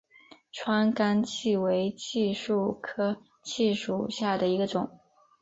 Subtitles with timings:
[0.51, 4.99] 川甘槭为槭树科槭属下的一个种。